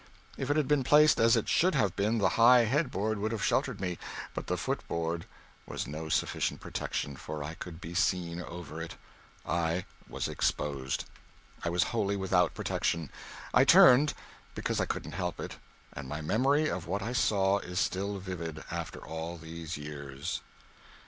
If 0.35 0.49
it 0.49 0.57
had 0.57 0.67
been 0.67 0.83
placed 0.83 1.19
as 1.19 1.35
it 1.35 1.47
should 1.47 1.75
have 1.75 1.95
been, 1.95 2.17
the 2.17 2.29
high 2.29 2.61
headboard 2.65 3.19
would 3.19 3.31
have 3.31 3.43
sheltered 3.43 3.79
me. 3.79 3.99
But 4.33 4.47
the 4.47 4.57
footboard 4.57 5.27
was 5.67 5.85
no 5.85 6.09
sufficient 6.09 6.59
protection, 6.59 7.15
for 7.15 7.43
I 7.43 7.53
could 7.53 7.79
be 7.79 7.93
seen 7.93 8.41
over 8.41 8.81
it. 8.81 8.95
I 9.45 9.85
was 10.09 10.27
exposed. 10.27 11.05
I 11.63 11.69
was 11.69 11.83
wholly 11.93 12.15
without 12.17 12.55
protection. 12.55 13.11
I 13.53 13.63
turned, 13.63 14.15
because 14.55 14.81
I 14.81 14.85
couldn't 14.85 15.11
help 15.11 15.39
it 15.39 15.57
and 15.93 16.07
my 16.09 16.19
memory 16.19 16.67
of 16.67 16.87
what 16.87 17.03
I 17.03 17.13
saw 17.13 17.59
is 17.59 17.79
still 17.79 18.17
vivid, 18.17 18.63
after 18.71 19.05
all 19.05 19.37
these 19.37 19.77
years. 19.77 20.41